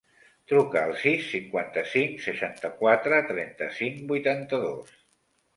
[0.51, 4.99] Truca al sis, cinquanta-cinc, seixanta-quatre, trenta-cinc, vuitanta-dos.